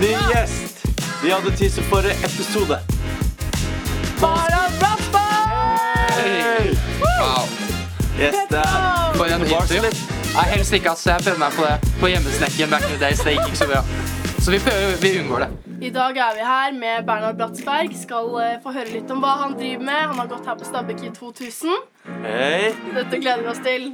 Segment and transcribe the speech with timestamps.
[0.00, 0.86] Ny gjest.
[1.22, 2.78] Vi hadde teaser forrige episode.
[4.20, 4.60] Bara!
[6.16, 6.72] Hey!
[7.00, 7.44] Wow.
[8.18, 9.82] Gjest er For en intro.
[9.84, 10.00] litt.
[10.34, 11.04] Nei, helst ikke, ass.
[11.08, 11.92] Jeg prøvde meg på det.
[12.00, 13.20] På hjemmesnekken back in the days.
[13.24, 13.82] Det gikk ikke så bra.
[14.40, 15.50] Så vi prøver, vi unngår det.
[15.84, 17.92] I dag er vi her med Bernhard Bratsberg.
[18.00, 20.00] Skal eh, få høre litt om hva han driver med.
[20.14, 21.76] Han har gått her på Stabekk i 2000.
[22.24, 22.72] Hei.
[22.96, 23.90] Dette gleder vi oss til.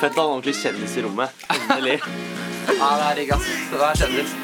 [0.00, 1.48] Fett å ha en ordentlig kjendis i rommet.
[1.58, 1.98] Endelig.
[2.68, 3.56] Ja, det er digg, ass.
[3.72, 4.38] Det er kjendis.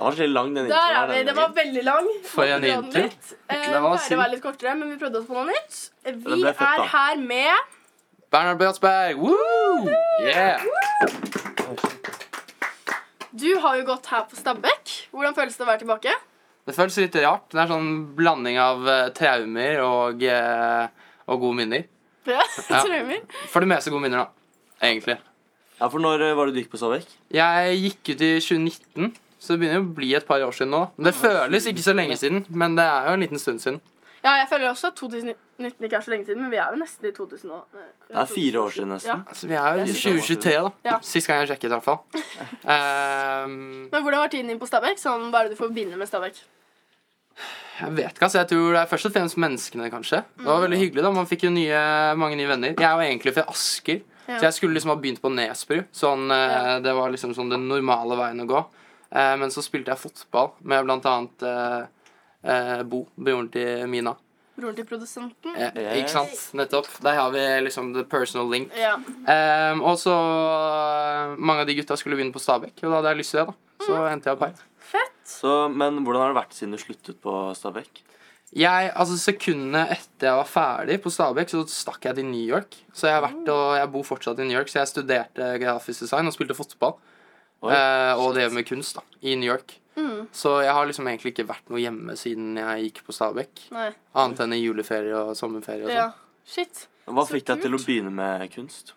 [0.00, 1.24] Den var litt lang, den Der introen er vi.
[1.24, 2.06] Den var veldig lang.
[2.24, 3.02] For en dra den intro.
[3.02, 5.76] Eh, Den var pleier å være litt kortere, men vi prøvde oss på noe nytt.
[6.06, 6.70] Vi ble fett, da.
[6.72, 7.76] er her med
[8.32, 9.20] Bernhard Bratsberg.
[9.20, 9.90] Woo!
[10.24, 10.64] Yeah.
[13.30, 14.96] Du har jo gått her på Stabekk.
[15.12, 16.16] Hvordan føles det å være tilbake?
[16.66, 17.46] Det føles litt rart.
[17.52, 21.84] Det er sånn blanding av eh, traumer og, eh, og gode minner.
[22.26, 22.82] Ja, Ja.
[22.84, 23.20] Traumer.
[23.48, 24.86] For det meste gode minner, da.
[24.86, 25.18] Egentlig.
[25.80, 27.08] Ja, for når eh, var det du gikk på Stabekk?
[27.32, 30.74] Jeg gikk ut i 2019, så det begynner jo å bli et par år siden
[30.74, 30.82] nå.
[31.00, 33.80] Det føles ikke så lenge siden, men det er jo en liten stund siden.
[34.20, 36.76] Ja, jeg føler også at 2019 ikke er så lenge siden, men vi er jo
[36.82, 37.60] nesten i 2000 nå.
[37.72, 39.08] Det er fire år siden nesten.
[39.08, 39.32] Ja.
[39.32, 40.90] Altså, vi er jo i Det er 2023, da.
[40.90, 40.98] Ja.
[41.08, 42.02] Sist gang jeg sjekket, i hvert fall.
[42.74, 45.00] Ehm, Men hvordan var tiden din på Stabæk?
[45.00, 46.36] Sånn, hva er det du forbinder med Stabekk?
[47.80, 48.38] Jeg vet ikke, altså.
[48.42, 50.22] Jeg tror det er først og fremst menneskene, kanskje.
[50.38, 51.10] Det var veldig hyggelig, da.
[51.16, 51.80] Man fikk jo nye,
[52.20, 52.74] mange nye venner.
[52.76, 54.38] Jeg er jo egentlig fra Asker, Ja.
[54.38, 55.84] så jeg skulle liksom ha begynt på Nesbru.
[55.92, 56.78] Sånn, eh, Ja.
[56.80, 58.64] Det var liksom sånn den normale veien å gå.
[59.12, 61.42] Eh, men så spilte jeg fotball med blant annet
[62.44, 64.14] eh, Bo, broren til Mina.
[64.56, 65.56] Broren til produsenten?
[65.56, 65.98] Eh.
[66.00, 66.54] Ikke sant?
[66.54, 66.86] Nettopp.
[67.02, 68.70] Der har vi liksom the personal link.
[68.76, 68.94] Ja.
[69.80, 70.14] Og så
[71.38, 73.46] Mange av de gutta skulle begynne på Stabekk, og da hadde jeg lyst til det.
[73.54, 74.54] da Så endte jeg opp her.
[75.40, 78.02] Så, men hvordan har det vært siden du sluttet på Stabekk?
[78.50, 82.74] Jeg, altså Sekundene etter jeg var ferdig på Stabekk, så stakk jeg til New York.
[82.92, 86.04] Så jeg har vært og jeg bor fortsatt i New York, så jeg studerte grafisk
[86.04, 86.96] design og spilte fotball.
[87.60, 89.76] Oi, eh, og drev med kunst da i New York.
[89.96, 90.28] Mm.
[90.34, 93.66] Så jeg har liksom egentlig ikke vært noe hjemme siden jeg gikk på Stabekk.
[93.70, 96.00] Annet enn i juleferie og sommerferie og sånn.
[96.00, 96.10] Ja.
[96.50, 96.86] Shit.
[97.06, 98.94] Hva Så fikk deg til å begynne med kunst?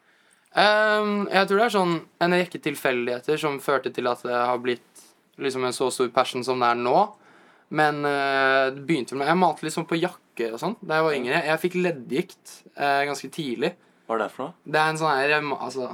[0.53, 4.59] Um, jeg tror det er sånn en rekke tilfeldigheter som førte til at det har
[4.61, 5.02] blitt
[5.41, 6.97] liksom en så stor passion som det er nå.
[7.73, 11.15] Men uh, det begynte med Jeg malte liksom på jakker og sånn da jeg var
[11.17, 11.39] yngre.
[11.47, 13.73] Jeg fikk leddgikt uh, ganske tidlig.
[14.05, 14.53] Hva er det for noe?
[14.67, 15.89] Det er en sånn her eh, Altså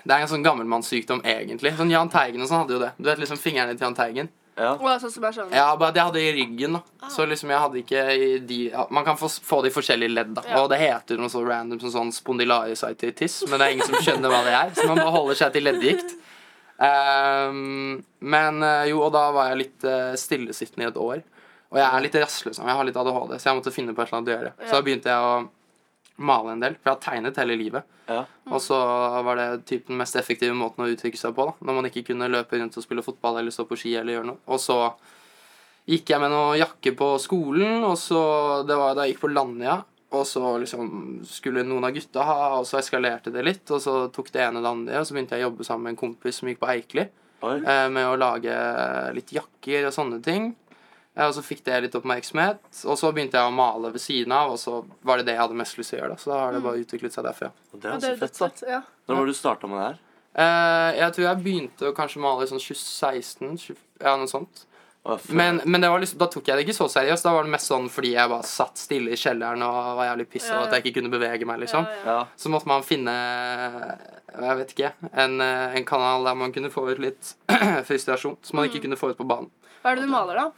[0.00, 1.74] Det er en sånn gammelmannssykdom, egentlig.
[1.78, 2.94] Sånn Jahn Teigen og sånn hadde jo det.
[2.98, 4.30] Du vet liksom fingrene til Jahn Teigen.
[4.60, 4.98] Ja.
[5.00, 5.44] Som jeg.
[5.54, 7.08] Ja, bare at jeg hadde i ryggen, da.
[7.08, 10.12] Så liksom jeg hadde ikke i de ja, Man kan få, få det i forskjellige
[10.12, 10.44] ledd, da.
[10.48, 10.58] Ja.
[10.60, 14.32] Og det heter noe så random som sånn spondylariositis, men det er ingen som skjønner
[14.32, 14.74] hva det er.
[14.76, 16.16] Så man bare holder seg til leddgikt.
[16.80, 21.22] Ehm, men eh, jo, og da var jeg litt uh, stillesittende i et år.
[21.70, 22.58] Og jeg er litt rastløs.
[22.58, 24.52] Jeg har litt ADHD, så jeg måtte finne på et eller annet å gjøre.
[24.64, 25.34] Så da begynte jeg å
[26.20, 27.96] male en del, for jeg har tegnet hele livet.
[28.10, 28.24] ja.
[28.50, 28.76] Og så
[29.24, 31.54] var det typ den mest effektive måten å uttrykke seg på, da.
[31.68, 34.30] Når man ikke kunne løpe rundt og spille fotball eller stå på ski eller gjøre
[34.32, 34.42] noe.
[34.50, 34.80] Og så
[35.90, 38.20] gikk jeg med noe jakke på skolen, og så
[38.66, 39.78] Det var da jeg gikk på Landøya.
[40.10, 43.70] Og så liksom skulle noen av gutta ha, og så eskalerte det litt.
[43.70, 45.94] Og så tok det ene det andre, og så begynte jeg å jobbe sammen med
[45.94, 47.06] en kompis som gikk på Eikli.
[47.42, 48.56] Eh, med å lage
[49.16, 50.50] litt jakker og sånne ting.
[51.14, 52.60] Eh, og så fikk det litt oppmerksomhet.
[52.84, 55.44] Og så begynte jeg å male ved siden av, og så var det det jeg
[55.44, 56.16] hadde mest lyst til å gjøre.
[56.16, 57.52] da Så da har det bare utviklet seg derfra.
[57.72, 58.50] Og Det er så fett, da.
[58.66, 58.82] Ja.
[59.06, 60.00] Når var det du starta med det her?
[60.30, 63.56] Eh, jeg tror jeg begynte å kanskje male i sånn 2016.
[63.58, 64.66] 20, ja, noe sånt.
[65.32, 67.24] Men, men det var liksom, da tok jeg det ikke så seriøst.
[67.24, 70.26] Da var det mest sånn fordi jeg bare satt stille i kjelleren og var jævlig
[70.28, 70.66] pissa Ja, ja.
[70.68, 71.60] at jeg ikke kunne bevege meg.
[71.64, 72.18] liksom Ja.
[72.36, 73.14] Så måtte man finne
[74.30, 77.32] jeg vet ikke, en, eh, en kanal der man kunne få ut litt
[77.88, 78.36] frustrasjon.
[78.42, 78.70] Som man Mm.
[78.70, 79.50] ikke kunne få ut på banen.
[79.82, 80.50] Hva er det du maler, da?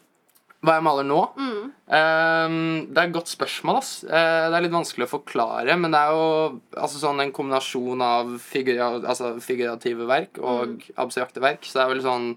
[0.62, 1.20] Hva jeg maler nå?
[1.38, 1.62] Mm.
[1.90, 3.78] Um, det er et godt spørsmål.
[3.78, 4.04] ass.
[4.04, 8.02] uh, det er litt vanskelig å forklare, men det er jo altså, sånn en kombinasjon
[8.02, 11.62] av figura, altså, figurative verk og abstrakte verk.
[11.66, 12.28] Så det er vel sånn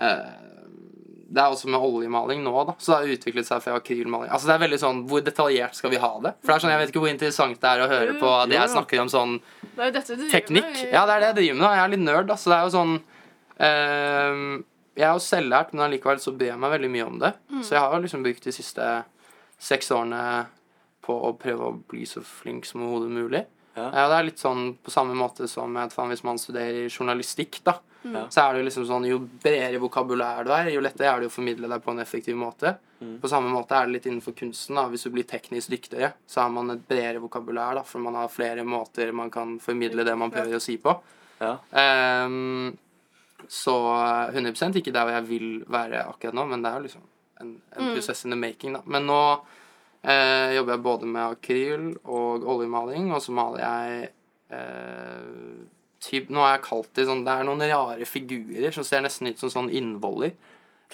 [0.00, 0.53] eh,
[1.34, 2.74] Det er også med oljemaling nå, da.
[2.78, 4.28] Så det har utviklet seg fra akrylmaling.
[4.30, 6.34] Altså det er veldig sånn, Hvor detaljert skal vi ha det?
[6.44, 8.58] For det er sånn, Jeg vet ikke hvor interessant det er å høre på det
[8.60, 9.32] jeg snakker om sånn
[10.30, 10.70] teknikk.
[10.92, 11.66] Ja, det er det jeg driver med.
[11.74, 12.36] Jeg er litt nerd, da.
[12.38, 12.94] Så det er jo sånn
[13.58, 14.64] ehm,
[14.94, 17.32] Jeg er jo selvlært, men allikevel så bryr jeg meg veldig mye om det.
[17.66, 18.90] Så jeg har jo liksom brukt de siste
[19.58, 20.46] seks årene
[21.04, 23.42] på å prøve å bli så flink som overhodet mulig.
[23.74, 23.88] Ja.
[23.90, 27.78] Ja, det er litt sånn på samme måte som hvis man studerer journalistikk, da.
[28.04, 28.26] Ja.
[28.28, 31.30] Så er det jo liksom sånn Jo bredere vokabulær du er, jo lettere er det
[31.30, 32.74] å formidle deg på en effektiv måte.
[33.00, 33.14] Mm.
[33.22, 34.76] På samme måte er det litt innenfor kunsten.
[34.76, 38.14] da Hvis du blir teknisk dyktigere, så har man et bredere vokabulær, da for man
[38.20, 40.94] har flere måter man kan formidle det man prøver å si på.
[41.40, 41.56] Ja.
[42.26, 42.76] Um,
[43.48, 43.74] så
[44.32, 47.02] 100 ikke der hvor jeg vil være akkurat nå, men det er jo liksom
[47.40, 47.94] en, en Mm.
[47.94, 48.82] prosess in the making, da.
[48.86, 49.20] Men nå
[50.04, 54.10] eh, jobber jeg både med akryl og oljemaling, og så maler jeg
[54.54, 55.62] eh,
[56.04, 59.30] typ, Nå har jeg kalt de sånn Det er noen rare figurer som ser nesten
[59.30, 60.34] ut som sånn innvoller.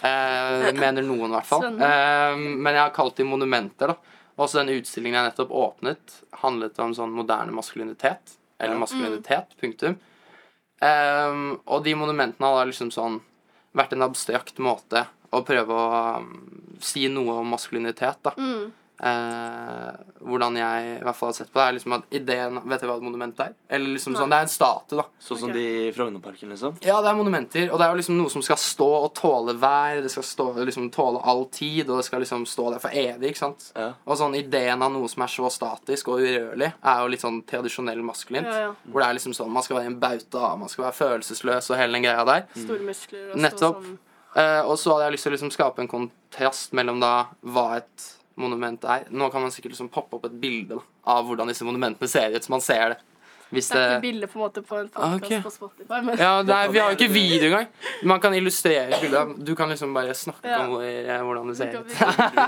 [0.01, 1.67] Eh, mener noen, i hvert fall.
[1.71, 4.17] Eh, men jeg har kalt de monumenter, da.
[4.41, 8.39] Også den utstillingen jeg nettopp åpnet, handlet om sånn moderne maskulinitet.
[8.61, 9.53] Eller maskulinitet.
[9.61, 9.99] Punktum.
[10.81, 13.21] Eh, og de monumentene har liksom sånn
[13.77, 16.31] vært en abstrakt måte å prøve å um,
[16.83, 18.33] si noe om maskulinitet, da.
[18.35, 18.71] Mm.
[19.01, 19.93] Eh,
[20.29, 22.91] hvordan jeg i hvert fall har sett på det, er liksom at ideen Vet dere
[22.91, 23.55] hva et monument er?
[23.73, 25.05] Eller liksom sånn, Det er en statue, da.
[25.25, 26.75] Sånn som de i Frognerparken, liksom.
[26.85, 29.55] Ja, det er monumenter, og det er jo liksom noe som skal stå og tåle
[29.57, 30.03] vær.
[30.05, 33.33] Det skal stå, liksom tåle all tid, og det skal liksom stå der for evig.
[33.33, 33.71] ikke sant?
[33.75, 33.89] Ja.
[34.05, 37.41] Og sånn ideen av noe som er så statisk og urørlig, er jo litt sånn
[37.49, 38.47] tradisjonell maskulint.
[38.53, 38.77] Ja, ja.
[38.85, 41.81] Hvor det er liksom sånn man skal være en bauta, man skal være følelsesløs og
[41.81, 42.47] hele den greia der.
[42.55, 43.83] Store muskler og Nettopp.
[43.85, 43.99] sånn.
[44.37, 47.79] Eh, og så hadde jeg lyst til å liksom skape en kontrast mellom da hva
[47.81, 49.07] et monument er.
[49.11, 50.85] Nå kan man sikkert liksom poppe opp et bilde da,
[51.15, 53.01] av hvordan disse monumentene ser ut, så man ser det.
[53.51, 56.19] Hvis Det er ikke bilde på en måte på en podkast podcast på Spotify, men
[56.21, 57.67] ja, det er, Vi har jo ikke video engang.
[58.07, 59.33] Man kan illustrere bildet.
[59.45, 60.61] Du kan liksom bare snakke Ja.
[60.63, 61.91] om hvor, eh, hvordan det ser ut.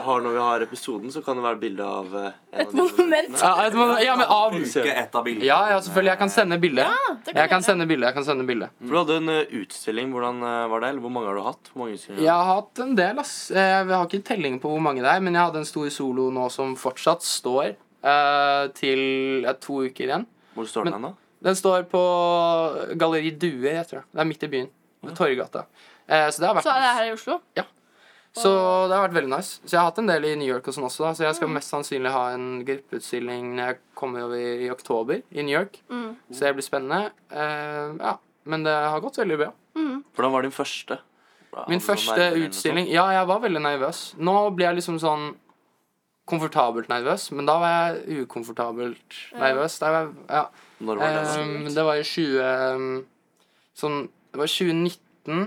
[0.06, 3.34] har, når vi har episoden, så kan det være bilde av eh, Et av monument.
[3.42, 5.28] Ja, et monument- ja, men av et av.
[5.42, 6.12] Ja, ja, selvfølgelig.
[6.12, 6.82] Jeg kan sende bilde.
[6.86, 6.94] Ja,
[7.26, 8.06] kan Jeg kan jeg sende bilde.
[8.06, 8.68] Jeg kan sende bilde.
[8.80, 10.12] For du hadde en eh, utstilling.
[10.12, 10.38] Hvordan
[10.70, 10.88] var det?
[10.88, 11.72] Eller hvor mange har du hatt?
[11.72, 12.22] Hvor mange utstillinger?
[12.22, 13.50] Jeg har hatt en del, ass.
[13.50, 16.30] Jeg har ikke telling på hvor mange det er, men jeg hadde en stor solo
[16.30, 17.74] nå som fortsatt står
[18.06, 20.26] uh, til uh, to uker igjen.
[20.54, 21.12] Hvor står den da?
[21.42, 22.00] Den står på
[22.98, 24.04] Galleri Due, jeg tror.
[24.12, 24.68] Det er midt i byen.
[25.02, 25.64] Ved Torgata.
[26.06, 27.40] Eh, så det har vært Så er det her i Oslo?
[27.58, 27.64] Ja.
[28.32, 28.48] Så
[28.88, 29.58] det har vært veldig nice.
[29.66, 31.04] Så jeg har hatt en del i New York og sånn også.
[31.04, 31.54] da Så jeg skal Mm.
[31.58, 35.80] mest sannsynlig ha en gruppeutstilling når jeg kommer over i oktober i New York.
[35.90, 36.16] Mm.
[36.30, 37.10] Så det blir spennende.
[37.30, 38.16] Eh, ja.
[38.46, 39.52] Men det har gått veldig bra.
[39.76, 40.04] Mm.
[40.16, 40.98] Hvordan var din første?
[41.68, 44.14] Min første utstilling Ja, jeg var veldig nervøs.
[44.16, 45.34] Nå blir jeg liksom sånn
[46.32, 49.78] komfortabelt nervøs, men da var jeg ukomfortabelt nervøs.
[49.82, 50.44] Da var jeg, ja.
[50.82, 51.26] Når var det?
[51.38, 52.94] Ehm, det var i 20 ehm,
[53.78, 54.00] Sånn
[54.32, 55.44] Det var 2019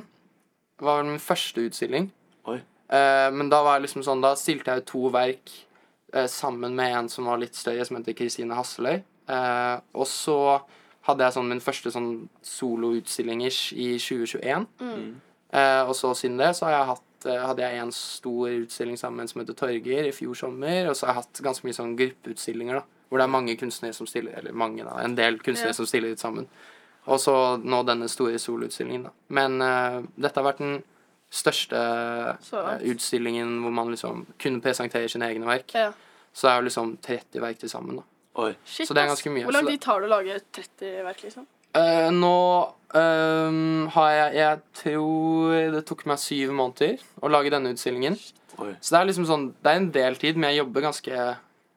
[0.86, 2.08] var min første utstilling.
[2.52, 2.60] Oi.
[2.90, 5.52] Uh, men da var jeg liksom sånn Da stilte jeg to verk
[6.14, 9.02] uh, sammen med en som var litt større, som heter Kristine Hasseløy.
[9.30, 10.38] Uh, og så
[11.06, 12.12] hadde jeg sånn min første sånn
[12.46, 14.68] soloutstilling-ish i 2021.
[14.82, 15.10] Mm.
[15.56, 18.98] Eh, og så siden det så har jeg hatt, eh, hadde jeg en stor utstilling
[19.00, 20.89] sammen med en som heter Torger i fjor sommer.
[20.89, 23.01] Og så har jeg hatt ganske mye sånn gruppeutstillinger, da.
[23.10, 24.98] Hvor det er mange kunstnere som stiller Eller mange, da.
[25.04, 25.77] En del kunstnere Ja.
[25.77, 26.48] som stiller ut sammen.
[27.06, 29.12] Og så nå denne store soloutstillingen, da.
[29.30, 30.80] Men uh, dette har vært den
[31.30, 35.75] største uh, utstillingen hvor man liksom kunne presentere sine egne verk.
[35.77, 35.92] Ja.
[36.33, 38.04] Så det er jo liksom 30 verk til sammen, da.
[38.42, 38.54] Oi.
[38.66, 41.22] Shit, Så det er ganske mye, Hvor lang tid tar det å lage 30 verk,
[41.24, 41.45] liksom?
[41.75, 42.38] Eh, nå
[42.95, 48.18] um, har jeg Jeg tror det tok meg syv måneder å lage denne utstillingen.
[48.63, 48.72] Oi.
[48.80, 51.25] Så det er liksom sånn Det er en del tid, men jeg jobber ganske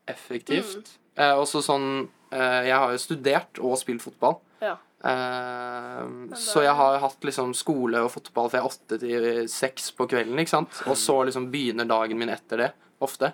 [0.09, 0.95] effektivt.
[1.19, 4.39] Eh, også sånn uh, Jeg har jo studert og spilt fotball.
[4.62, 4.77] Ja.
[4.99, 10.39] Uh, så jeg har hatt liksom skole og fotball fra åtte til seks på kvelden,
[10.43, 10.81] ikke sant?
[10.91, 12.73] Og så liksom begynner dagen min etter det,
[13.03, 13.33] ofte.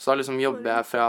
[0.00, 1.06] Så da liksom jobber jeg fra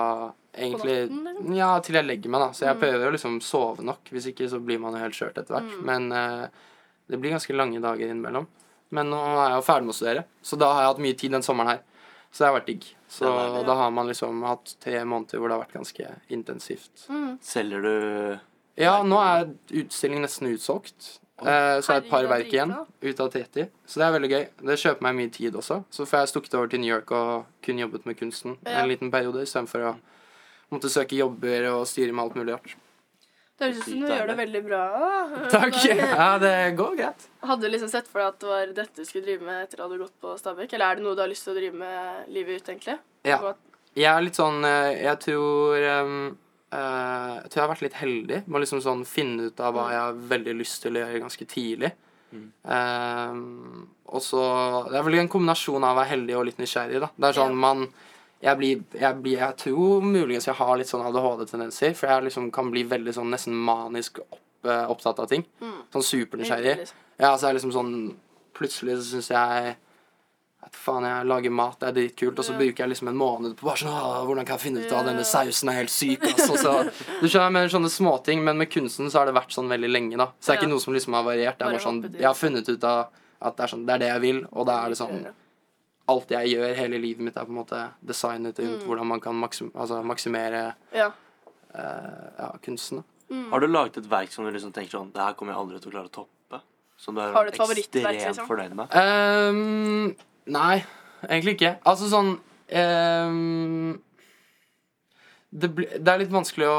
[0.51, 1.53] egentlig liksom?
[1.55, 2.49] Ja, til jeg legger meg, da.
[2.51, 2.81] Så jeg Mm.
[2.81, 4.03] prøver å liksom sove nok.
[4.11, 5.77] Hvis ikke så blir man jo helt skjørt etter hvert.
[5.77, 5.85] Mm.
[5.87, 6.47] Men eh,
[7.09, 8.47] det blir ganske lange dager innimellom.
[8.91, 11.17] Men nå er jeg jo ferdig med å studere, så da har jeg hatt mye
[11.21, 11.79] tid den sommeren her.
[12.33, 12.83] Så det har vært digg.
[13.07, 13.65] Så Det er deilig.
[13.67, 17.07] da har man liksom hatt tre måneder hvor det har vært ganske intensivt.
[17.09, 17.39] Mm.
[17.41, 18.39] Selger du
[18.77, 21.19] Ja, nå er utstillingen nesten utsolgt.
[21.41, 23.69] Eh, så er det et par verk er igjen ut av 30.
[23.87, 24.45] Så det er veldig gøy.
[24.69, 25.79] Det kjøper meg mye tid også.
[25.89, 28.81] Så får jeg stukket over til New York og kun jobbet med kunsten Ja.
[28.83, 29.95] en liten periode istedenfor å
[30.71, 32.75] måtte søke jobber og styre med alt mulig rart.
[33.61, 34.83] Det høres ut som du gjør det veldig bra.
[35.53, 35.75] Takk.
[36.17, 37.27] Ja, det går greit.
[37.45, 39.77] Hadde du liksom sett for deg at det var dette du skulle drive med etter
[39.77, 41.59] at du hadde gått på Stabekk, Eller er det noe du har lyst til å
[41.59, 42.97] drive med livet ut, egentlig?
[43.27, 43.37] Ja.
[43.93, 46.37] Jeg er litt sånn eh, Jeg tror um,
[46.71, 49.89] Jeg tror jeg har vært litt heldig med å liksom sånn finne ut av hva
[49.91, 51.91] jeg har veldig lyst til å gjøre ganske tidlig.
[52.31, 52.45] Mm.
[52.63, 54.43] Um, og så
[54.87, 57.09] Det er vel en kombinasjon av å være heldig og litt nysgjerrig, da.
[57.11, 57.89] Det er sånn man
[58.41, 62.49] jeg, blir, jeg, blir, jeg tror muligens jeg har litt sånn ADHD-tendenser, for jeg liksom
[62.55, 65.45] kan bli veldig sånn nesten manisk opp, eh, opptatt av ting.
[65.61, 65.77] Mm.
[65.93, 66.73] Sånn supernysgjerrig.
[66.81, 67.03] Liksom.
[67.21, 67.95] Ja, så er liksom sånn
[68.51, 69.75] Plutselig så syns jeg
[70.63, 72.57] at faen, jeg lager mat, det er dritkult, og så Ja.
[72.59, 75.23] bruker jeg liksom en måned på bare sånn Hvordan kan jeg finne ut av denne
[75.25, 76.57] sausen er helt syk, altså.
[76.57, 76.73] Så,
[77.21, 80.17] du skjønner, med sånne småting, men med kunsten så har det vært sånn veldig lenge,
[80.17, 80.27] da.
[80.39, 80.61] Så det er Ja.
[80.61, 81.57] ikke noe som liksom har variert.
[81.57, 82.01] Det er Bare sånn.
[82.13, 83.07] Jeg har funnet ut av
[83.41, 85.33] at det er sånn Det er det jeg vil, og da er det sånn
[86.09, 88.87] Alt jeg gjør, hele livet mitt, er på en måte designet rundt Mm.
[88.87, 91.11] hvordan man kan maksim, altså, maksimere Ja.
[91.73, 93.03] Uh, ja, kunsten.
[93.31, 93.49] Mm.
[93.49, 95.79] Har du laget et verk som du liksom tenker sånn Det her kommer jeg aldri
[95.81, 96.61] til å klare å toppe?
[96.97, 98.47] Som du er Har du et favorittverk, ekstremt liksom?
[98.47, 98.89] fornøyd med?
[98.91, 100.83] Ehm, nei,
[101.27, 101.75] egentlig ikke.
[101.87, 103.99] Altså sånn um,
[105.51, 106.77] det, det er litt vanskelig å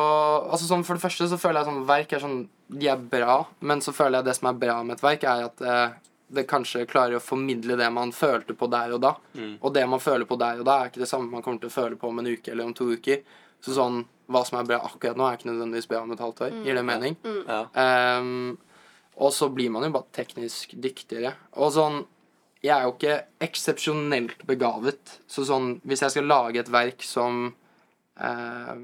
[0.49, 2.39] Altså sånn For det første så føler jeg sånn verk er sånn
[2.73, 5.45] De er bra, men så føler jeg det som er bra med et verk, er
[5.51, 5.99] at eh,
[6.33, 9.11] det kanskje klarer å formidle det man følte på der og da.
[9.37, 9.59] Mm.
[9.61, 11.69] Og det man føler på der og da, er ikke det samme man kommer til
[11.69, 13.21] å føle på om en uke eller om to uker.
[13.61, 14.01] Så sånn
[14.33, 16.55] Hva som er bra akkurat nå, er ikke nødvendigvis bra om et halvt år.
[16.65, 17.19] Gir det mening?
[17.45, 17.61] Ja.
[17.77, 18.55] Um,
[19.21, 21.35] og så blir man jo bare teknisk dyktigere.
[21.61, 21.99] Og sånn
[22.63, 25.19] Jeg er jo ikke eksepsjonelt begavet.
[25.27, 27.49] Så sånn Hvis jeg skal lage et verk som
[28.17, 28.75] eh,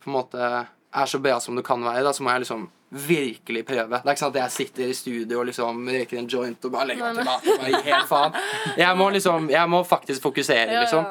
[0.00, 0.50] på en måte
[0.90, 4.00] er så bra som det kan være, da, så må jeg liksom virkelig prøve.
[4.00, 6.72] Det er ikke sånn at jeg sitter i studio og liksom røyker en joint og
[6.74, 7.56] bare legger meg tilbake.
[7.60, 8.38] Bare, helt faen.
[8.80, 11.06] Jeg må liksom Jeg må faktisk fokusere, liksom.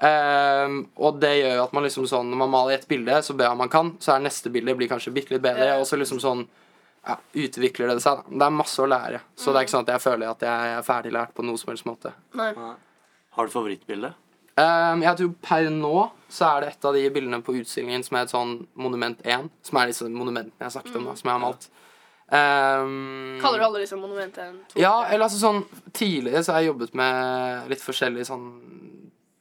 [0.00, 3.50] Ehm, og det gjør at man liksom sånn Når man maler ett bilde så bra
[3.52, 5.74] man kan, så er neste bilde blir kanskje bitte litt bedre.
[5.80, 6.46] Og så liksom sånn
[7.06, 8.20] ja, utvikler det seg.
[8.20, 8.38] da.
[8.40, 9.20] Det er masse å lære.
[9.38, 11.72] Så det er ikke sånn at jeg føler at jeg er ferdiglært på noe som
[11.72, 12.12] helst måte.
[12.38, 12.52] Nei.
[13.36, 14.12] Har du favorittbilde?
[14.60, 15.94] Um, jeg tror per nå
[16.30, 19.48] så er det et av de bildene på utstillingen som er et sånn Monument 1.
[19.66, 21.70] Som er disse monumentene jeg snakket om, da, som jeg har malt.
[22.30, 24.60] Um, Kaller du alle disse monumentene?
[24.60, 28.44] en ja, eller altså sånn Tidligere så har jeg jobbet med litt forskjellig sånn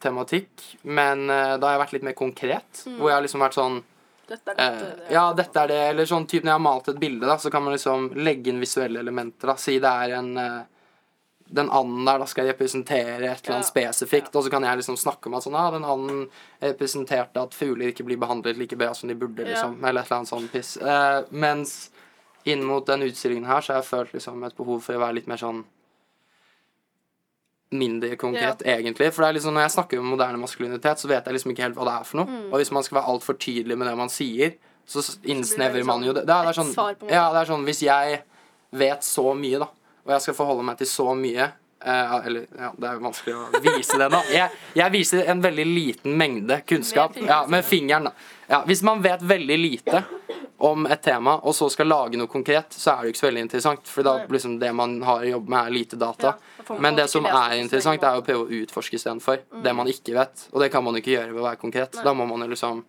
[0.01, 2.85] tematikk, men uh, da har jeg vært litt mer konkret.
[2.87, 3.81] Hvor jeg har liksom vært sånn
[4.29, 4.95] Dette er eh, dette.
[4.98, 5.79] det- Ja, dette er det.
[5.89, 8.48] Eller sånn type når jeg har malt et bilde, da, så kan man liksom legge
[8.53, 9.48] inn visuelle elementer.
[9.48, 10.62] da Si det er en eh,
[11.51, 13.91] den anden der da skal representere et eller annet Ja.
[13.91, 16.29] spesifikt, og så kan jeg liksom snakke om at sånn, ja, den anden
[16.62, 19.55] representerte at fugler ikke blir behandlet like bra som de burde, Ja.
[19.55, 19.83] liksom.
[19.83, 20.77] Eller et eller annet sånn piss.
[20.77, 21.89] Eh, mens
[22.45, 25.15] inn mot den utstillingen her så har jeg følt liksom et behov for å være
[25.15, 25.63] litt mer sånn
[27.71, 29.11] mindre konkret, egentlig.
[29.13, 31.67] For det er liksom, når jeg snakker om moderne maskulinitet, så vet jeg liksom ikke
[31.67, 32.39] helt hva det er for noe.
[32.49, 34.55] Og hvis man skal være altfor tydelig med det man sier,
[34.89, 36.23] så s- innsnevrer man jo det.
[36.25, 36.71] Det er, det er sånn,
[37.13, 38.21] ja, det er sånn Hvis jeg
[38.73, 39.67] vet så mye, da,
[40.05, 43.35] og jeg skal forholde meg til så mye eh, Eller, ja, det er jo vanskelig
[43.38, 44.23] å vise det, da.
[44.33, 44.49] Jeg,
[44.81, 47.13] jeg viser en veldig liten mengde kunnskap.
[47.13, 47.29] Med fingeren.
[47.29, 48.13] Ja, med fingeren, da.
[48.49, 50.03] Ja, hvis man vet veldig lite
[50.59, 53.43] om et tema, og så skal lage noe konkret, så er det ikke så veldig
[53.45, 53.87] interessant.
[53.87, 56.33] For da liksom det man har å jobbe med, er lite data.
[56.59, 60.17] Ja, Men det som er interessant, er å prøve å utforske istedenfor det man ikke
[60.17, 60.47] vet.
[60.51, 62.01] Og det kan man jo ikke gjøre ved å være konkret.
[62.03, 62.83] Da må man jo liksom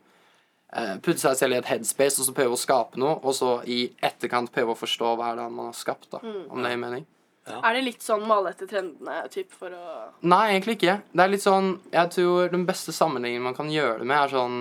[0.75, 3.61] eh, putte seg selv i et headspace og så prøve å skape noe, og så
[3.71, 6.23] i etterkant prøve å forstå hva er det man har skapt, da.
[6.23, 7.07] Om det gir mening.
[7.51, 9.95] Er det litt sånn male etter trendene typ, for å
[10.29, 10.99] Nei, egentlig ikke.
[11.11, 14.35] Det er litt sånn Jeg tror den beste sammenligningen man kan gjøre det med, er
[14.35, 14.59] sånn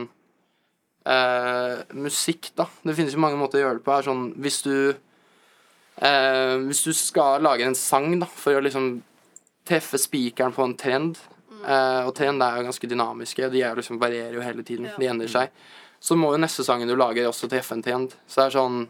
[1.05, 2.65] eh, Musikk, da.
[2.83, 3.95] Det finnes jo mange måter å gjøre det på.
[3.95, 4.73] Er sånn Hvis du
[6.01, 9.01] eh, Hvis du skal lage en sang, da, for å liksom
[9.69, 11.19] treffe spikeren på en trend
[11.65, 13.49] eh, Og trend er jo ganske dynamiske.
[13.53, 14.89] De jo liksom varierer jo hele tiden.
[14.89, 14.97] Ja.
[14.97, 15.53] De endrer seg.
[15.99, 18.15] Så må jo neste sangen du lager, også treffe en trend.
[18.27, 18.81] Så det er sånn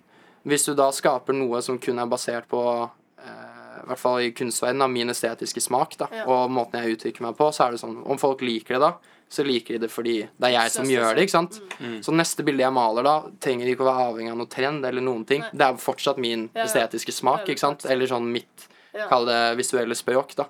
[0.48, 4.32] Hvis du da skaper noe som kun er basert på eh, i hvert fall i
[4.36, 6.26] kunstverdenen, av min estetiske smak da, Ja.
[6.30, 8.92] og måten jeg uttrykker meg på, så er det sånn Om folk liker det, da,
[9.30, 11.28] så liker de det fordi det er jeg som gjør det.
[11.28, 11.60] ikke sant?
[12.06, 15.06] Så neste bilde jeg maler, da, trenger ikke å være avhengig av noe trend eller
[15.06, 15.44] noen ting.
[15.46, 15.52] Nei.
[15.54, 17.86] Det er fortsatt min Ja, estetiske smak, ikke sant?
[17.86, 19.06] Eller sånn mitt Ja.
[19.08, 20.48] Kall det visuelle språk, da.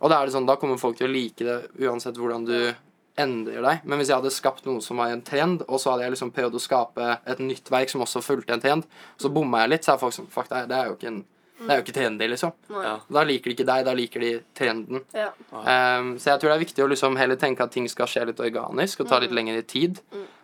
[0.00, 2.74] Og da er det sånn, da kommer folk til å like det uansett hvordan du
[3.18, 3.80] endrer deg.
[3.84, 6.30] Men hvis jeg hadde skapt noe som var en trend, og så hadde jeg liksom
[6.32, 8.86] prøvd å skape et nytt verk som også fulgte en trend,
[9.18, 11.24] så bomma jeg litt, så er folk som Fuck, det det er jo ikke en
[11.66, 12.52] det er jo ikke trendy, liksom.
[12.70, 12.92] Ja.
[13.16, 15.02] Da liker de ikke deg, da liker de trenden.
[15.16, 15.30] Ja.
[15.52, 18.26] Um, så jeg tror det er viktig å liksom heller tenke at ting skal skje
[18.30, 20.00] litt organisk og ta litt lengre tid.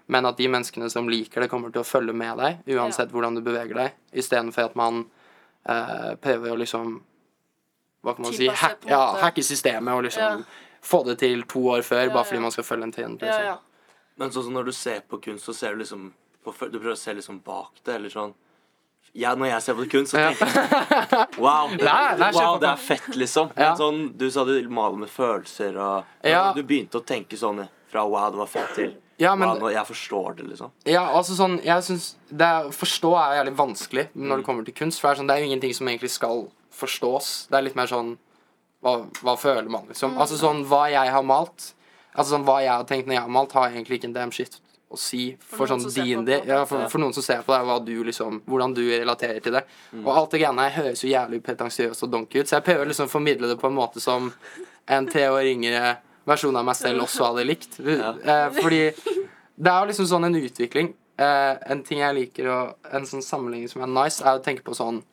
[0.09, 3.37] Men at de menneskene som liker det, kommer til å følge med deg uansett hvordan
[3.37, 3.99] du beveger deg.
[4.17, 5.03] Istedenfor at man
[5.69, 6.99] uh, prøver å liksom
[8.07, 8.47] Hva kan man si?
[8.49, 10.65] Hack, ja, hacke systemet og liksom Ja.
[10.81, 12.47] få det til to år før Ja, bare fordi ja.
[12.47, 13.21] man skal følge en trend.
[13.21, 13.45] Liksom.
[13.45, 13.59] ja.
[14.17, 16.13] Men sånn som når du ser på kunst, så ser du liksom
[16.45, 18.33] på, Du prøver å se liksom bak det, eller sånn
[19.15, 22.69] ja, Når jeg ser på kunst, så tenker jeg Wow, det, Nei, nei, wow, det
[22.69, 23.51] er fett, liksom.
[23.57, 23.75] Men Ja.
[23.77, 26.53] sånn, du sa du maler med følelser, og Ja.
[26.53, 29.85] du begynte å tenke sånn fra wow, det var fett, til Ja, men- wow, jeg
[29.87, 30.71] forstår det, liksom.
[30.87, 34.75] Ja, altså sånn, jeg synes det er, Forstå er jævlig vanskelig når det kommer til
[34.75, 35.01] kunst.
[35.01, 37.49] For det er, sånn, det er jo ingenting som egentlig skal forstås.
[37.49, 38.17] Det er litt mer sånn
[38.81, 40.17] Hva, hva føler man, liksom?
[40.17, 41.73] Altså sånn, Hva jeg har malt
[42.17, 44.31] Altså sånn, Hva jeg har tenkt når jeg har malt, har egentlig ikke en damn
[44.31, 46.43] shit å si for, noen sånn din del.
[46.43, 49.41] det, Ja, for, for noen som ser på deg, hva du liksom hvordan du relaterer
[49.45, 49.65] til det.
[50.01, 52.89] Og alt det greiene her høres jo jævlig pretensiøst og donkey ut, så jeg prøver
[52.89, 54.31] liksom å formidle det på en måte som
[54.89, 57.79] en tre år yngre versjon av meg selv også hadde likt.
[57.81, 58.83] Eh, fordi
[59.59, 60.91] det er jo liksom sånn en utvikling.
[61.19, 64.67] Eh, en ting jeg liker, og en sånn sammenligning som er nice, er å tenke
[64.67, 65.05] på sånn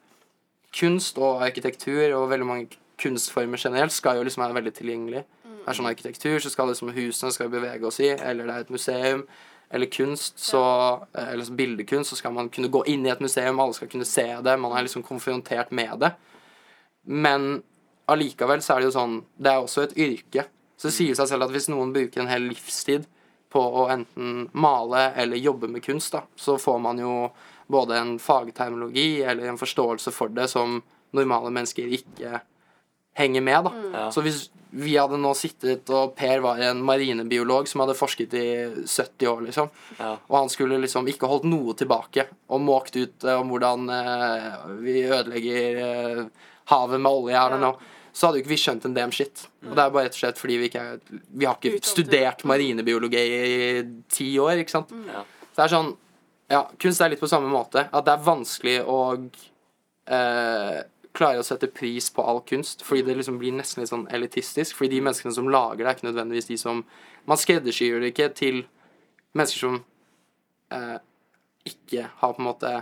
[0.76, 2.66] Kunst og arkitektur og veldig mange
[3.00, 5.22] kunstformer generelt skal jo liksom være veldig tilgjengelig.
[5.66, 8.66] Det er sånn arkitektur, så skal liksom husene skal bevege oss i, eller det er
[8.66, 9.24] et museum.
[9.70, 10.62] Eller kunst, så
[11.18, 14.06] eh, Eller bildekunst, så skal man kunne gå inn i et museum, alle skal kunne
[14.06, 14.58] se det.
[14.62, 16.12] Man er liksom konfrontert med det.
[17.04, 17.64] Men
[18.06, 20.48] allikevel så er det jo sånn Det er også et yrke.
[20.78, 23.06] Så det sier seg selv at hvis noen bruker en hel livstid
[23.56, 27.14] på å enten male eller jobbe med kunst, da, så får man jo
[27.72, 30.82] både en fagterminologi eller en forståelse for det som
[31.16, 32.42] normale mennesker ikke
[33.16, 33.72] henger med, da.
[33.94, 34.06] Ja.
[34.12, 38.46] Så hvis vi hadde nå sittet, og Per var en marinebiolog som hadde forsket i
[38.84, 39.70] 70 år, liksom,
[40.00, 40.18] Ja.
[40.28, 44.58] og han skulle liksom ikke holdt noe tilbake og måkt ut eh, om hvordan eh,
[44.84, 46.24] vi ødelegger eh,
[46.74, 47.62] havet med olje her Ja.
[47.62, 47.78] noe,
[48.16, 49.46] så hadde jo ikke vi skjønt en damn shit.
[49.64, 50.84] Og det er bare rett og slett fordi vi ikke
[51.36, 54.92] Vi har ikke studert marinebiologi i ti år, ikke sant.
[55.08, 55.24] Ja.
[55.52, 55.96] Så det er sånn
[56.52, 57.88] Ja, kunst er litt på samme måte.
[57.92, 59.00] At det er vanskelig å
[60.08, 60.82] eh,
[61.16, 64.78] klare å sette pris på all kunst, fordi det liksom blir nesten litt sånn elitistisk.
[64.78, 66.86] Fordi de menneskene som lager det, er ikke nødvendigvis de som
[67.26, 68.60] Man skreddersyr det ikke til
[69.34, 69.80] mennesker som
[70.70, 71.00] eh,
[71.66, 72.74] ikke har på en måte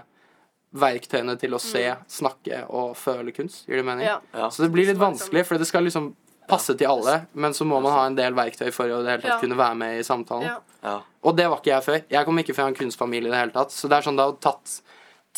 [0.76, 3.64] verktøyene til å se, snakke og føle kunst.
[3.70, 4.04] Gir det mening?
[4.04, 4.18] Ja.
[4.34, 4.50] Ja.
[4.52, 6.12] Så det blir litt vanskelig, for det skal liksom
[6.50, 9.24] passe til alle, men så må man ha en del verktøy for å det hele
[9.24, 10.50] tatt kunne være med i samtalen.
[10.50, 10.60] Ja.
[10.84, 10.98] Ja.
[11.24, 12.00] Og det var ikke jeg før.
[12.12, 13.72] Jeg kom ikke fra en kunstfamilie i det hele tatt.
[13.72, 14.74] Så det er sånn det har tatt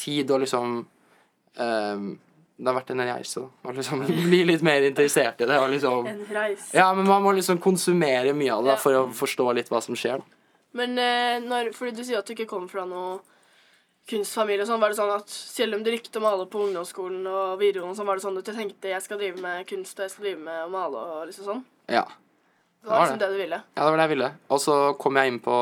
[0.01, 0.79] tid å liksom
[1.61, 2.07] ehm,
[2.55, 3.71] Det har vært en reise, da.
[3.75, 5.59] Liksom bli litt mer interessert i det.
[5.75, 6.69] Liksom En reise.
[6.77, 9.81] Ja, men man må liksom konsumere mye av det da, for å forstå litt hva
[9.83, 10.23] som skjer.
[10.23, 10.41] da.
[10.75, 13.19] Men eh, når, fordi du sier at du ikke kommer fra noe
[14.09, 17.23] kunstfamilie og sånn, var det sånn at selv om du likte å male på ungdomsskolen
[17.25, 20.05] og videregående, sånn, var det sånn at du tenkte jeg skal drive med kunst og
[20.05, 21.63] jeg skal drive med å male og liksom sånn?
[21.89, 22.03] Ja.
[22.05, 23.59] Det var var liksom det du ville?
[23.65, 24.29] ja, det var det jeg ville.
[24.53, 25.55] Og så kom jeg inn på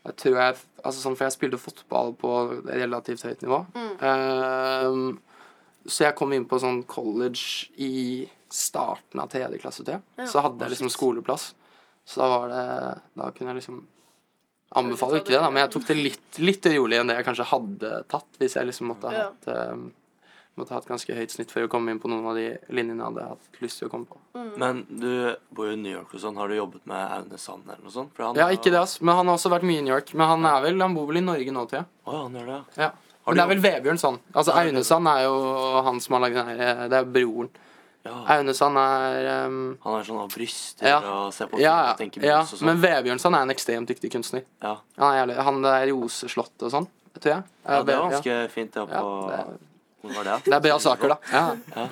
[0.00, 2.30] jeg tror jeg, altså sånn, For jeg spilte fotball på
[2.68, 3.58] relativt høyt nivå.
[4.00, 5.18] Ehm,
[5.86, 10.02] så jeg kom inn på sånn college i starten av tredje klasse, tror jeg.
[10.18, 10.26] Ja.
[10.26, 11.54] Så hadde jeg liksom skoleplass.
[12.04, 12.62] Så da var det
[13.20, 13.82] Da kunne jeg liksom
[14.78, 17.46] Anbefaler ikke det, da, men jeg tok det litt, litt rolig enn det jeg kanskje
[17.50, 19.24] hadde tatt hvis jeg liksom måtte ha Ja.
[19.32, 19.88] hatt ehm,
[20.58, 22.98] Måtte ha hatt ganske høyt snitt for å komme inn på noen av de linjene
[23.00, 24.18] jeg hadde hatt lyst til å komme på.
[24.58, 26.36] Men du bor jo i New York og sånn.
[26.36, 28.10] Har du jobbet med Aune Sand eller noe sånt?
[28.16, 28.98] For han Ja, ikke det, ass.
[29.00, 30.10] Men han har også vært mye i New York.
[30.12, 31.86] Men han er vel, han bor vel i Norge nå, tror jeg.
[32.04, 32.58] Oh, ja, han gjør det.
[32.82, 32.90] Ja.
[32.90, 34.18] Har Men det er vel Vebjørn sånn.
[34.34, 37.48] Altså Aunesand det er jo han som har lagd den her Det er broren.
[38.04, 38.14] Ja.
[38.36, 40.98] Aunesand er um, Han er sånn av bryster Ja.
[41.04, 41.88] og ser på Ja, ja.
[41.92, 42.38] og tenker ja.
[42.40, 42.64] og sånn.
[42.70, 44.44] Men Vebjørn Sand er en ekstremt dyktig kunstner.
[44.64, 44.76] Ja.
[45.00, 46.86] Han er jævlig Han der Roseslottet og sånn,
[47.20, 47.42] tror jeg.
[47.66, 48.06] ja, det er ja.
[48.14, 48.72] ganske fint.
[48.72, 49.58] Det, Ja, på, det er-
[50.00, 50.38] Hvor var det?
[50.46, 51.18] Det er bra saker, da.
[51.32, 51.44] Ja.
[51.76, 51.88] Ja.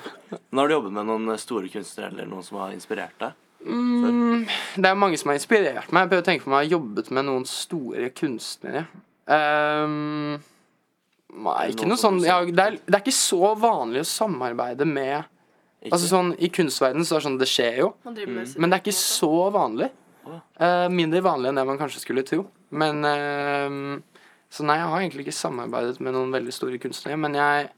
[0.49, 3.37] Men har du jobbet med noen store kunstnere eller noen som har inspirert deg?
[3.69, 4.47] Mm,
[4.81, 6.07] det er mange som har inspirert meg.
[6.07, 8.85] Jeg prøver å tenke på om jeg har jobbet med noen store kunstnere.
[9.29, 10.39] Um,
[11.33, 15.23] nei, ikke noe sånn ja, det, er, det er ikke så vanlig å samarbeide med
[15.79, 15.93] Ikke?
[15.95, 18.59] Altså sånn I kunstverdenen så er det sånn Det skjer jo, Mm.
[18.59, 19.89] men det er ikke så vanlig.
[20.59, 22.43] Eh, mindre vanlig enn det man kanskje skulle tro.
[22.71, 24.01] Men uh,
[24.51, 27.17] Så nei, jeg har egentlig ikke samarbeidet med noen veldig store kunstnere.
[27.17, 27.69] Men jeg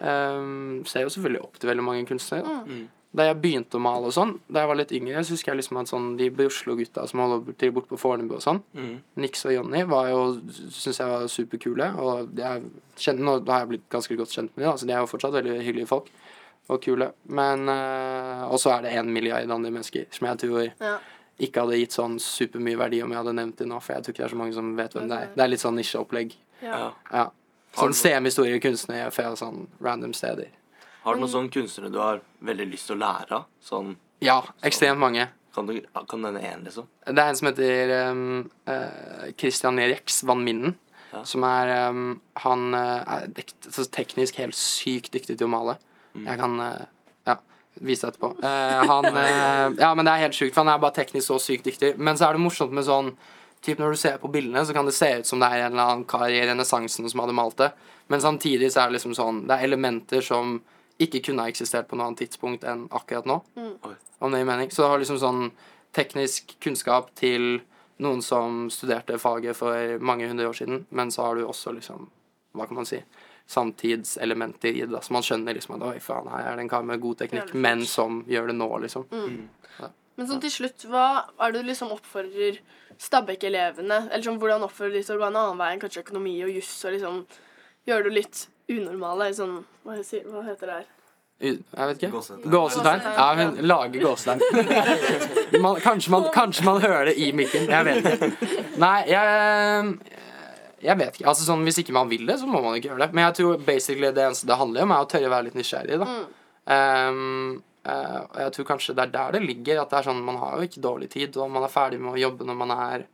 [0.00, 2.44] eh, ser jo selvfølgelig opp til veldig mange kunstnere.
[2.44, 2.60] Da.
[2.68, 2.88] Mm.
[3.12, 5.58] Da jeg begynte å male og sånn, da jeg var litt yngre, så husker jeg
[5.64, 9.00] liksom at sånn de Oslo-gutta som holder til borte på Fornebu og sånn, Mm.
[9.16, 10.20] Nix og Jonny, var jo
[10.70, 11.88] Syns jeg var superkule.
[11.98, 12.62] Og jeg
[12.96, 15.32] kjenner, nå har jeg blitt ganske godt kjent med dem, altså de er jo fortsatt
[15.32, 16.06] veldig hyggelige folk.
[16.70, 17.12] Og kule.
[17.26, 20.98] Men øh, Og så er det én milliard andre mennesker som jeg tror Ja.
[21.40, 24.12] ikke hadde gitt sånn supermye verdi om jeg hadde nevnt dem nå, for jeg tror
[24.14, 25.28] ikke det er så mange som vet hvem det er.
[25.34, 26.34] Det er litt sånn nisjeopplegg.
[26.62, 26.92] Ja.
[27.12, 27.30] Ja.
[27.74, 30.46] Sånn semistore kunstnere fra sånn random steder.
[31.04, 33.48] Har du noen sånne kunstnere du har veldig lyst til å lære av?
[33.64, 35.28] Sånn, Ja, ekstremt mange.
[35.54, 36.86] kan du kan denne én, liksom?
[37.06, 40.76] Det er en som heter um, uh, Christian Rex Van Minden.
[41.10, 41.24] Ja.
[41.24, 45.74] Som er um, Han eh, er teknisk helt sykt dyktig til å male.
[46.14, 46.28] Mm.
[46.28, 46.84] Jeg kan uh,
[47.26, 47.34] ja,
[47.80, 48.30] vise deg etterpå.
[48.44, 49.08] Uh, han
[49.82, 51.96] Ja, men det er helt sjukt, for han er bare teknisk så sykt dyktig.
[51.98, 53.14] Men så er det morsomt med sånn
[53.60, 55.74] Typ Når du ser på bildene, så kan det se ut som det er en
[55.74, 57.66] eller annen kar i renessansen som hadde malt det.
[58.08, 60.62] Men samtidig så er det liksom sånn Det er elementer som
[61.00, 63.40] ikke kunne ha eksistert på noe annet tidspunkt enn akkurat nå.
[63.56, 63.74] Mm.
[64.20, 64.70] Om det gir mening.
[64.70, 65.42] Så det har liksom sånn
[65.96, 67.62] teknisk kunnskap til
[68.00, 72.08] noen som studerte faget for mange hundre år siden, men så har du også liksom
[72.56, 72.96] Hva kan man si?
[73.46, 75.00] Samtidselementer i det.
[75.06, 77.52] Så man skjønner liksom at oi, faen, her er det en kar med god teknikk,
[77.54, 79.06] men som gjør det nå, liksom.
[80.18, 81.04] Men sånn til slutt, hva
[81.38, 82.58] er det du liksom oppfordrer
[83.00, 86.34] Stabæk-elevene Eller sånn, hvordan oppfordrer de til å gå en annen vei enn kanskje økonomi
[86.44, 87.22] og juss, og liksom
[87.88, 89.30] gjøre det litt unormale?
[89.36, 90.88] Sånn, hva, heter, hva heter det her?
[91.40, 92.10] Jeg vet ikke.
[92.52, 93.04] Gåsetegn.
[93.16, 94.42] Ja, hun lager gåsetegn.
[95.86, 97.64] Kanskje, man, kanskje man hører det i mikken.
[97.70, 98.58] Jeg vet ikke.
[98.82, 100.18] Nei, jeg
[100.80, 101.28] Jeg vet ikke.
[101.32, 103.16] Altså sånn, Hvis ikke man vil det, så må man ikke gjøre det.
[103.16, 105.56] Men jeg tror basically det eneste det handler om, er å tørre å være litt
[105.56, 105.98] nysgjerrig.
[106.00, 106.10] da.
[106.70, 109.80] Um, uh, jeg tror kanskje det er der det ligger.
[109.82, 112.18] At det er sånn, Man har jo ikke dårlig tid, og man er ferdig med
[112.18, 113.08] å jobbe når man er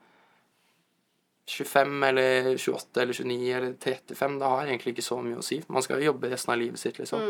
[1.47, 4.39] 25 eller 28 eller 29 eller 35.
[4.39, 5.61] Det har egentlig ikke så mye å si.
[5.69, 7.23] Man skal jo jobbe resten av livet sitt, liksom.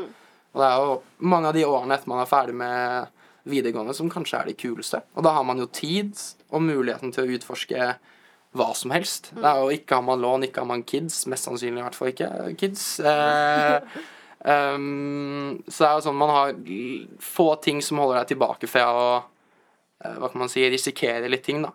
[0.56, 0.96] Og det er jo
[1.28, 3.12] mange av de årene etter man er ferdig med
[3.46, 5.02] videregående som kanskje er de kuleste.
[5.14, 6.16] Og da har man jo tid
[6.48, 7.90] og muligheten til å utforske
[8.56, 9.30] hva som helst.
[9.36, 11.26] Det er jo Ikke har man lån, ikke har man kids.
[11.28, 12.84] Mest sannsynlig i hvert fall ikke kids.
[13.00, 14.00] Eh,
[14.40, 16.54] um, så det er jo sånn man har
[17.20, 19.08] få ting som holder deg tilbake fra å
[19.96, 21.70] hva kan man si, risikere litt ting, da.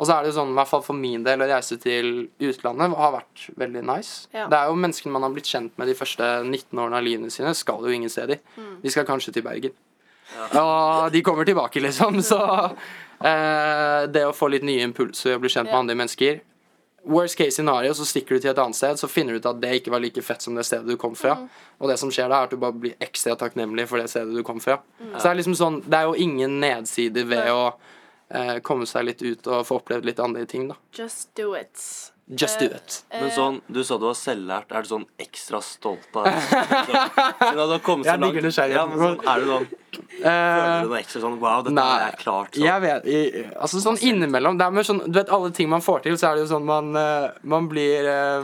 [0.00, 2.24] Og så er det jo sånn, i hvert fall for min del, å reise til
[2.42, 4.26] utlandet har vært veldig nice.
[4.34, 4.48] Ja.
[4.50, 7.34] Det er jo menneskene man har blitt kjent med de første 19 årene av livet
[7.34, 8.42] sine, skal jo ingen steder.
[8.82, 9.76] De skal kanskje til Bergen.
[10.58, 12.20] Og de kommer tilbake, liksom.
[12.30, 12.40] Så
[13.22, 16.42] eh, det å få litt nye impulser og bli kjent med andre mennesker
[17.04, 19.60] Worst case scenario, så stikker du til et annet sted, så finner du ut at
[19.62, 21.38] det ikke var like fett som det stedet du kom fra.
[21.80, 24.36] Og det som skjer da, er at du bare blir ekstra takknemlig for det stedet
[24.36, 24.76] du kom fra.
[25.16, 27.56] Så det er liksom sånn Det er jo ingen nedsider ved Nei.
[27.56, 27.64] å
[28.36, 30.76] eh, komme seg litt ut og få opplevd litt andre ting, da.
[30.94, 31.72] Just do it.
[32.30, 33.00] Just do Eh, it.
[33.16, 34.70] Men sånn, du sa du var selvlært.
[34.70, 36.36] Er du sånn ekstra stolt av det?
[36.44, 38.76] Siden du har kommet så Jeg digger nysgjerrigheten.
[38.76, 41.98] Ja, men sånn, er du sånn Føler Eh, du noe ekstra sånn Wow, dette Nei.
[42.10, 42.64] jeg klart sånn.
[42.64, 45.80] Jeg vet i- Altså sånn innimellom Det er med sånn Du vet alle ting man
[45.80, 48.42] får til, så er det jo sånn man eh, Man blir eh,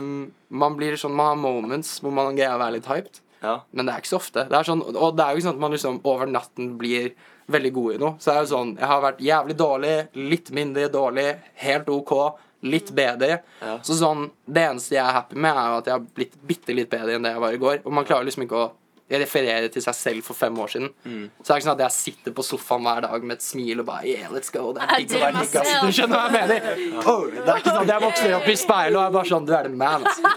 [0.49, 3.19] Man blir sånn Man har moments hvor man greier å være litt hyped.
[3.43, 3.59] Ja.
[3.71, 4.47] Men det er ikke så ofte.
[4.49, 7.11] Det er sånn, og det er jo ikke sånn at man liksom over natten blir
[7.49, 8.15] veldig god i noe.
[8.17, 12.15] Så det er jo sånn Jeg har vært jævlig dårlig, litt mindre dårlig, helt OK,
[12.63, 13.41] litt bedre.
[13.61, 13.77] Ja.
[13.85, 16.73] Så sånn Det eneste jeg er happy med, er jo at jeg har blitt bitte
[16.75, 17.79] litt bedre enn det jeg var i går.
[17.85, 18.71] Og man klarer liksom ikke å
[19.07, 20.89] referere til seg selv for fem år siden.
[21.05, 21.27] Mm.
[21.39, 23.83] Så det er ikke sånn at jeg sitter på sofaen hver dag med et smil
[23.83, 24.73] og bare Yeah, let's go.
[24.75, 25.71] Det er digg å være digg, ass.
[25.79, 26.81] Du skjønner hva jeg mener?
[27.07, 29.47] Oh, det er ikke sånn at jeg vokser opp i speilet og er bare sånn
[29.47, 30.33] Du er the man, altså.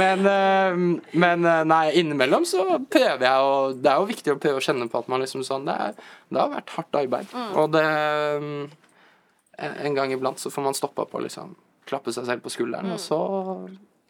[0.00, 0.80] Men, eh,
[1.26, 4.64] men eh, nei, innimellom så prøver jeg å Det er jo viktig å prøve å
[4.64, 7.36] kjenne på at man liksom sånn Det, er, det har vært hardt arbeid.
[7.60, 8.64] Og det mm,
[9.84, 11.52] En gang iblant så får man stoppa på liksom
[11.86, 13.20] klappe seg selv på skulderen, og så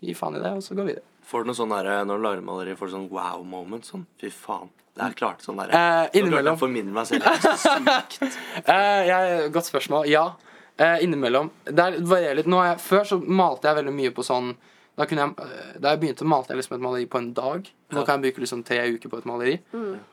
[0.02, 1.02] gi faen i det, og så gå videre.
[1.26, 3.84] Får du noe sånn der når du lager maleri, får du sånn wow moment?
[3.88, 4.68] Sånn fy faen.
[4.96, 5.72] Det er klart sånn der.
[5.74, 6.56] Eh, Jeg innimellom.
[6.56, 7.26] formidler meg selv.
[7.26, 8.38] Er sykt.
[8.66, 10.06] Eh, jeg, godt spørsmål.
[10.08, 10.30] Ja.
[10.78, 11.50] Eh, innimellom.
[11.64, 12.46] Det er- varierer litt.
[12.48, 14.54] Nå jeg, før så malte jeg veldig mye på sånn
[14.96, 17.66] da, kunne jeg, eh, da jeg begynte, malte jeg liksom et maleri på en dag.
[17.92, 19.58] Nå kan jeg bruke liksom tre uker på et maleri.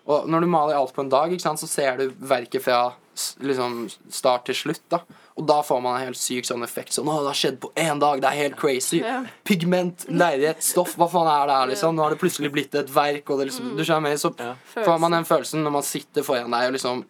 [0.08, 2.94] Og når du maler alt på en dag, ikke sant, så ser du verket fra
[3.40, 4.82] liksom start til slutt.
[4.90, 5.00] da
[5.36, 6.94] Og da får man en helt syk sånn effekt.
[6.94, 9.00] Sånn, å, det har skjedd på én dag, det er helt crazy.
[9.02, 9.24] Ja.
[9.48, 11.96] Pigment, leilighet, stoff, hva faen er det her, liksom?
[11.98, 14.54] Nå har det plutselig blitt et verk, og det liksom Du skjønner, så Ja.
[14.76, 17.06] får man den følelsen når man sitter foran deg og liksom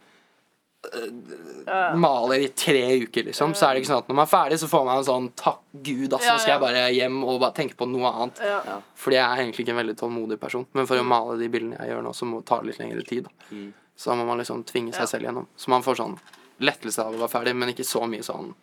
[0.84, 3.54] uh, maler i tre uker, liksom.
[3.56, 5.30] Så er det ikke sånn at når man er ferdig, så får man en sånn
[5.36, 8.40] Takk Gud, ass, Ja, nå skal jeg bare hjem og bare tenke på noe annet.
[8.40, 8.80] Ja.
[8.96, 10.66] Fordi jeg er egentlig ikke en veldig tålmodig person.
[10.74, 13.04] Men for å male de bildene jeg gjør nå, så må, det ta litt lengre
[13.08, 13.28] tid.
[13.28, 13.52] Da.
[13.52, 13.74] Mm.
[13.96, 15.48] Så da må man liksom tvinge seg selv gjennom.
[15.58, 16.18] Så man får sånn
[16.63, 18.54] lettelse av å være ferdig, men ikke så mye sånn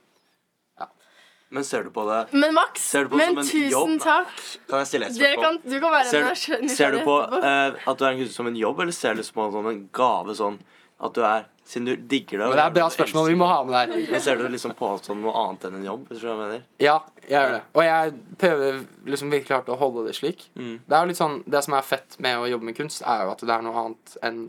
[1.50, 3.70] Men ser du på det Men Max, Ser du på det men som en tusen
[3.72, 3.94] jobb?
[4.04, 4.42] takk.
[4.70, 5.44] Kan jeg stille et spørsmål?
[5.44, 8.50] kan, du kan være Ser, ser du på eh, at du er en kunstner som
[8.52, 10.36] en jobb, eller ser du på det som en gave?
[10.38, 10.60] Sånn
[11.00, 12.46] at du er Siden du digger det.
[12.50, 13.90] Men det er bra spørsmål vi må ha med der.
[13.92, 14.10] det.
[14.10, 16.08] Men ser du liksom på alt som noe annet enn en jobb?
[16.08, 16.64] Hvis du hva jeg mener?
[16.82, 17.60] Ja, jeg gjør det.
[17.78, 18.80] Og jeg prøver
[19.14, 20.42] liksom virkelig hardt å holde det slik.
[20.58, 20.72] Mm.
[20.82, 23.22] Det er jo litt sånn, det som er fett med å jobbe med kunst, er
[23.22, 24.40] jo at det er noe annet enn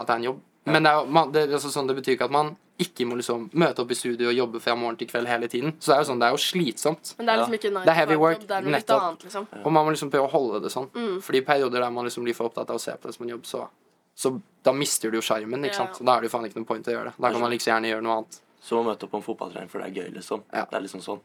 [0.00, 0.40] at det er en jobb.
[0.72, 3.06] Men det, er, jo- man, det, er altså sånn, det betyr ikke at man ikke
[3.06, 5.72] må liksom møte opp i studio og jobbe fra morgen til kveld hele tiden.
[5.78, 7.14] Så det er jo sånn, det er jo slitsomt.
[7.18, 7.58] Men det er liksom Ja.
[7.58, 9.02] ikke nice Det er heavy work, Det er noe litt nettopp.
[9.02, 9.46] annet, liksom.
[9.64, 10.88] Og man må liksom prøve å holde det sånn.
[10.90, 11.22] Mm.
[11.22, 13.24] Fordi i perioder der man liksom blir for opptatt av å se på det som
[13.26, 13.68] en jobb, så,
[14.16, 15.86] så da mister du jo sjarmen, ikke Ja.
[16.04, 17.14] Da er det jo faen ikke noe point å gjøre det.
[17.20, 18.40] Da kan man like liksom gjerne gjøre noe annet.
[18.62, 20.42] Som å møte opp på en fotballtrening for det er gøy, liksom.
[20.52, 20.64] Ja.
[20.64, 21.20] Det er liksom sånn.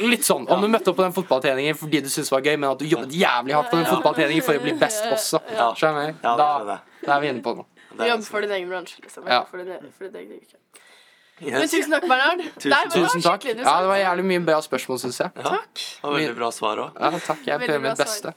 [0.00, 0.46] Litt sånn.
[0.48, 2.78] Om du møtte opp på den fotballtreningen fordi du syntes det var gøy, men at
[2.78, 5.40] du jobbet jævlig hardt på den fotballtreningen for å bli best også.
[5.74, 6.12] Skjønner du?
[6.12, 7.66] Det Da, da er vi inne på noe.
[7.96, 9.26] Du er jobber for din egen bransje, liksom.
[9.28, 9.42] Ja.
[9.50, 10.58] For din, for din egen yrke.
[11.42, 11.52] Yes.
[11.58, 12.42] Men tusen takk, Bernhard.
[12.62, 13.44] Tusen- Tusen takk.
[13.50, 15.30] Ja, det var jævlig mye bra spørsmål, syns jeg.
[15.36, 15.42] Ja.
[15.42, 15.80] Takk.
[16.02, 17.00] Var veldig bra svar òg.
[17.00, 17.46] Ja, takk.
[17.46, 18.34] Jeg prøver mitt beste.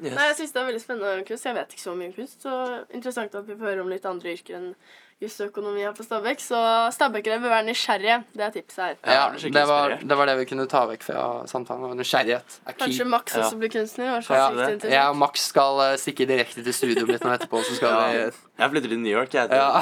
[0.00, 0.12] Yes.
[0.14, 1.44] Nei, jeg synes det er veldig spennende kunst.
[1.44, 4.04] Jeg vet ikke så mye om kunst, så interessant at vi får høre om litt
[4.08, 4.74] andre yrker enn
[5.22, 6.40] jusøkonomi her på Stabekk.
[6.44, 6.58] Så
[6.92, 8.16] stabbekkere bør være nysgjerrige.
[8.36, 8.96] Det er tipset her.
[9.06, 11.84] Ja, Ja, det det var, det var det vi kunne ta vekk fra samtalen.
[11.90, 13.44] og Nysgjerrighet er Kanskje Max Max Ja.
[13.46, 14.10] også blir kunstner.
[14.10, 17.32] Var så Ja, sykt Jeg og Max skal uh, stikke direkte til studioet mitt nå
[17.32, 18.12] etterpå, så skal Ja.
[18.12, 19.34] vi Jeg flytter til New York.
[19.34, 19.80] Jeg ja.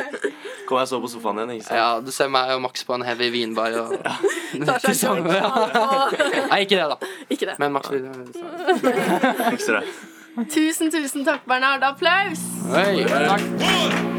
[0.66, 1.50] Kommer jeg så på sofaen igjen.
[1.50, 1.76] ikke sant?
[1.78, 3.92] ja, du ser meg og Max på en heavy vinbar og
[4.66, 5.52] Tar seg en ja.
[6.50, 6.96] Nei, ikke det, da.
[7.30, 7.58] Ikke det.
[7.58, 8.08] Men Max vil
[9.50, 9.86] Fikser det.
[10.52, 11.82] Tusen, tusen takk, Bernhard.
[11.82, 12.40] Applaus!
[12.72, 14.15] Hei, takk.